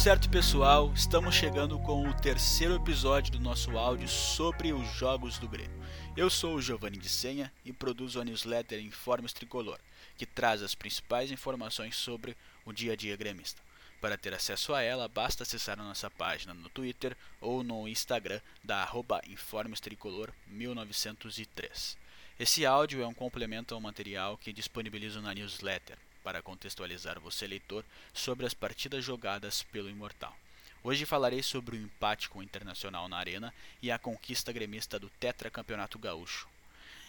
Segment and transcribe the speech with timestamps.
[0.00, 0.90] certo, pessoal?
[0.94, 5.78] Estamos chegando com o terceiro episódio do nosso áudio sobre os jogos do Grêmio.
[6.16, 9.78] Eu sou o Giovanni de Senha e produzo a newsletter Informes Tricolor,
[10.16, 12.34] que traz as principais informações sobre
[12.64, 13.60] o dia a dia gremista.
[14.00, 18.40] Para ter acesso a ela, basta acessar a nossa página no Twitter ou no Instagram
[18.64, 21.98] da arroba Informes Tricolor 1903.
[22.38, 27.84] Esse áudio é um complemento ao material que disponibilizo na newsletter, para contextualizar você, leitor,
[28.12, 30.36] sobre as partidas jogadas pelo Imortal.
[30.82, 33.52] Hoje falarei sobre o empate com o Internacional na Arena
[33.82, 36.48] e a conquista gremista do Tetracampeonato Gaúcho.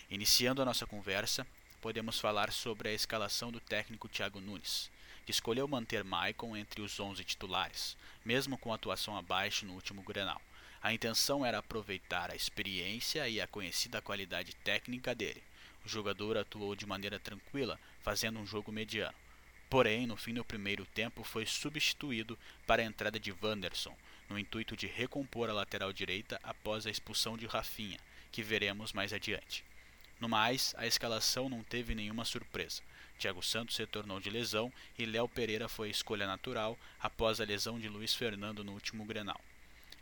[0.09, 1.47] Iniciando a nossa conversa,
[1.81, 4.91] podemos falar sobre a escalação do técnico Thiago Nunes,
[5.25, 10.41] que escolheu manter Maicon entre os 11 titulares, mesmo com atuação abaixo no último Grenal.
[10.84, 15.41] A intenção era aproveitar a experiência e a conhecida qualidade técnica dele.
[15.85, 19.15] O jogador atuou de maneira tranquila, fazendo um jogo mediano.
[19.69, 22.37] Porém, no fim do primeiro tempo, foi substituído
[22.67, 23.95] para a entrada de Wanderson,
[24.29, 27.99] no intuito de recompor a lateral direita após a expulsão de Rafinha,
[28.31, 29.63] que veremos mais adiante.
[30.20, 32.81] No mais, a escalação não teve nenhuma surpresa.
[33.17, 37.87] Thiago Santos retornou de lesão e Léo Pereira foi escolha natural após a lesão de
[37.87, 39.39] Luiz Fernando no último Grenal.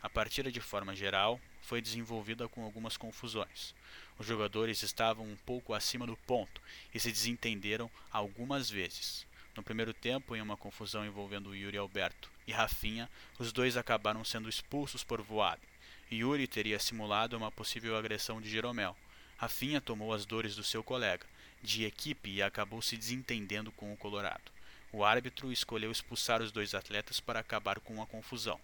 [0.01, 3.75] A partida, de forma geral, foi desenvolvida com algumas confusões.
[4.17, 6.61] Os jogadores estavam um pouco acima do ponto
[6.93, 9.27] e se desentenderam algumas vezes.
[9.55, 14.47] No primeiro tempo, em uma confusão envolvendo Yuri Alberto e Rafinha, os dois acabaram sendo
[14.47, 15.61] expulsos por voada.
[16.09, 18.95] Yuri teria simulado uma possível agressão de Jeromel.
[19.37, 21.25] Rafinha tomou as dores do seu colega,
[21.61, 24.51] de equipe, e acabou se desentendendo com o Colorado.
[24.93, 28.59] O árbitro escolheu expulsar os dois atletas para acabar com a confusão.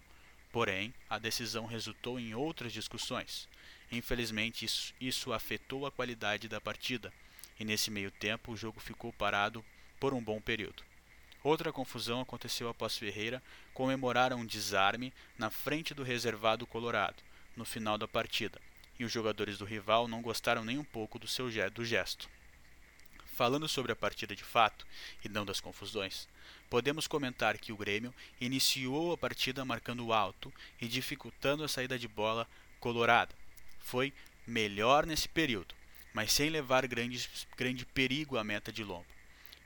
[0.56, 3.46] Porém, a decisão resultou em outras discussões.
[3.92, 7.12] Infelizmente, isso, isso afetou a qualidade da partida,
[7.60, 9.62] e nesse meio tempo o jogo ficou parado
[10.00, 10.82] por um bom período.
[11.44, 13.42] Outra confusão aconteceu após Ferreira
[13.74, 17.22] comemorar um desarme na frente do reservado colorado,
[17.54, 18.58] no final da partida,
[18.98, 22.30] e os jogadores do rival não gostaram nem um pouco do seu do gesto.
[23.36, 24.86] Falando sobre a partida de fato,
[25.22, 26.26] e não das confusões,
[26.70, 32.08] podemos comentar que o Grêmio iniciou a partida marcando alto e dificultando a saída de
[32.08, 32.48] bola
[32.80, 33.34] colorada.
[33.78, 34.10] Foi
[34.46, 35.74] melhor nesse período,
[36.14, 39.04] mas sem levar grande, grande perigo à meta de lombo.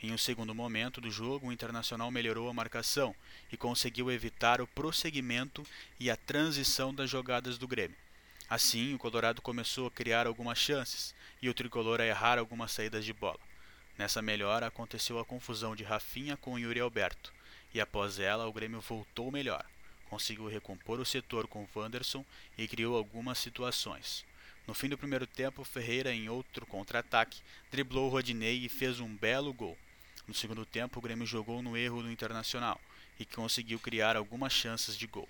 [0.03, 3.15] Em um segundo momento do jogo, o Internacional melhorou a marcação
[3.53, 5.65] e conseguiu evitar o prosseguimento
[6.01, 7.97] e a transição das jogadas do Grêmio.
[8.49, 13.05] Assim, o Colorado começou a criar algumas chances e o tricolor a errar algumas saídas
[13.05, 13.39] de bola.
[14.01, 17.31] Nessa melhora aconteceu a confusão de Rafinha com Yuri Alberto,
[17.75, 19.63] e após ela o Grêmio voltou melhor.
[20.09, 22.25] Conseguiu recompor o setor com Wanderson
[22.57, 24.25] e criou algumas situações.
[24.67, 29.53] No fim do primeiro tempo, Ferreira, em outro contra-ataque, driblou Rodinei e fez um belo
[29.53, 29.77] gol.
[30.27, 32.81] No segundo tempo, o Grêmio jogou no erro do Internacional
[33.19, 35.29] e conseguiu criar algumas chances de gol.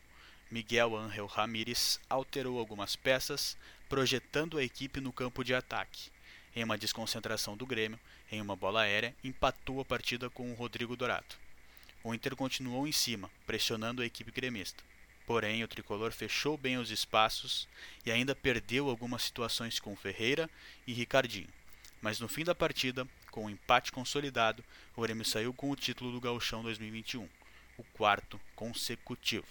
[0.48, 3.58] Miguel Ángel Ramírez alterou algumas peças,
[3.88, 6.08] projetando a equipe no campo de ataque.
[6.54, 7.98] Em uma desconcentração do Grêmio,
[8.30, 11.34] em uma bola aérea, empatou a partida com o Rodrigo Dourado.
[12.02, 14.82] O Inter continuou em cima, pressionando a equipe gremista.
[15.26, 17.68] Porém, o tricolor fechou bem os espaços
[18.04, 20.48] e ainda perdeu algumas situações com Ferreira
[20.86, 21.48] e Ricardinho.
[22.00, 24.64] Mas no fim da partida, com o um empate consolidado,
[24.96, 27.28] o Grêmio saiu com o título do Gauchão 2021,
[27.76, 29.46] o quarto consecutivo.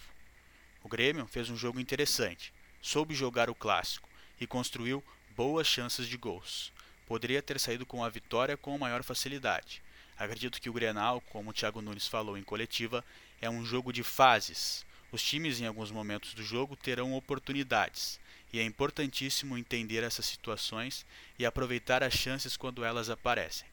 [0.83, 2.51] O Grêmio fez um jogo interessante,
[2.81, 4.09] soube jogar o clássico
[4.39, 5.03] e construiu
[5.35, 6.71] boas chances de gols
[7.09, 9.81] poderia ter saído com a vitória com maior facilidade.
[10.15, 13.03] Acredito que o Grenal, como o Thiago Nunes falou em coletiva,
[13.41, 14.85] é um jogo de fases.
[15.11, 18.19] Os times em alguns momentos do jogo terão oportunidades,
[18.53, 21.03] e é importantíssimo entender essas situações
[21.39, 23.67] e aproveitar as chances quando elas aparecem.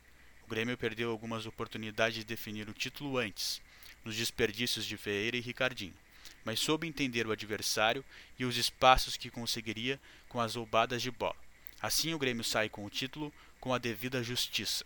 [0.47, 3.61] O Grêmio perdeu algumas oportunidades de definir o título antes,
[4.03, 5.95] nos desperdícios de Ferreira e Ricardinho,
[6.43, 8.03] mas soube entender o adversário
[8.39, 11.46] e os espaços que conseguiria com as roubadas de bola.
[11.81, 14.85] Assim o Grêmio sai com o título com a devida justiça.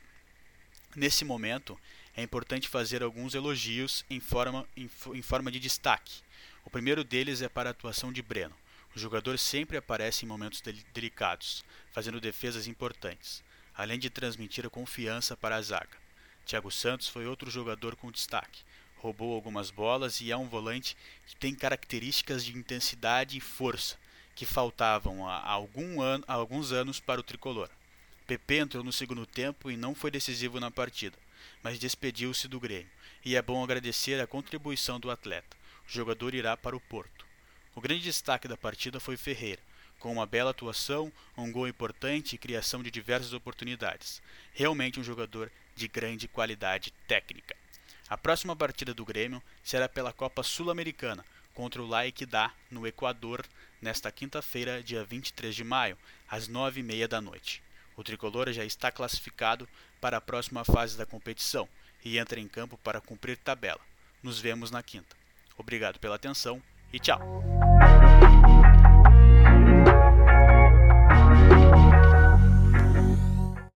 [0.94, 1.78] Nesse momento,
[2.16, 6.22] é importante fazer alguns elogios em forma, em, em forma de destaque.
[6.64, 8.56] O primeiro deles é para a atuação de Breno.
[8.94, 10.60] O jogador sempre aparece em momentos
[10.92, 13.42] delicados, fazendo defesas importantes,
[13.74, 15.96] além de transmitir a confiança para a zaga.
[16.44, 18.62] Thiago Santos foi outro jogador com destaque.
[18.96, 20.96] Roubou algumas bolas e é um volante
[21.26, 23.96] que tem características de intensidade e força,
[24.34, 27.68] que faltavam há, algum ano, há alguns anos para o tricolor.
[28.26, 31.18] PP entrou no segundo tempo e não foi decisivo na partida,
[31.62, 32.90] mas despediu-se do Grêmio,
[33.24, 35.56] e é bom agradecer a contribuição do atleta.
[35.88, 37.26] O jogador irá para o Porto.
[37.74, 39.62] O grande destaque da partida foi Ferreira,
[39.98, 44.22] com uma bela atuação, um gol importante e criação de diversas oportunidades.
[44.54, 47.56] Realmente um jogador de grande qualidade técnica.
[48.08, 51.24] A próxima partida do Grêmio será pela Copa Sul-Americana
[51.54, 53.44] contra o Laikidá no Equador
[53.80, 55.96] nesta quinta-feira, dia 23 de maio,
[56.28, 57.62] às 9h30 da noite.
[57.96, 59.68] O tricolor já está classificado
[60.00, 61.68] para a próxima fase da competição
[62.04, 63.80] e entra em campo para cumprir tabela.
[64.22, 65.16] Nos vemos na quinta.
[65.56, 66.62] Obrigado pela atenção
[66.92, 67.20] e tchau!